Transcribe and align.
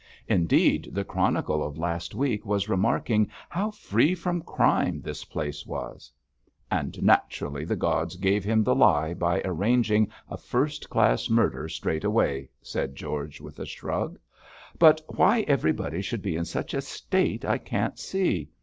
Indeed, 0.27 0.89
the 0.93 1.03
Chronicle 1.03 1.61
of 1.63 1.77
last 1.77 2.15
week 2.15 2.43
was 2.43 2.67
remarking 2.67 3.29
how 3.49 3.69
free 3.69 4.15
from 4.15 4.41
crime 4.41 4.99
this 4.99 5.25
place 5.25 5.63
was.' 5.63 6.11
'And 6.71 7.03
naturally 7.03 7.65
the 7.65 7.75
gods 7.75 8.15
gave 8.15 8.43
them 8.43 8.63
the 8.63 8.73
lie 8.73 9.13
by 9.13 9.43
arranging 9.45 10.09
a 10.27 10.37
first 10.37 10.89
class 10.89 11.29
murder 11.29 11.69
straight 11.69 12.03
away,' 12.03 12.49
said 12.63 12.95
George, 12.95 13.41
with 13.41 13.59
a 13.59 13.65
shrug. 13.67 14.17
'But 14.79 15.01
why 15.17 15.41
everybody 15.41 16.01
should 16.01 16.23
be 16.23 16.35
in 16.35 16.45
such 16.45 16.73
a 16.73 16.81
state 16.81 17.45
I 17.45 17.59
can't 17.59 17.99
see. 17.99 18.49